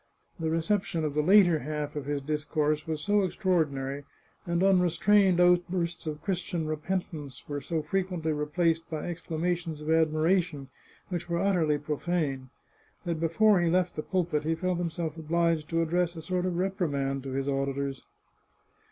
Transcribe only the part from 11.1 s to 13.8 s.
were utterly profane, that before he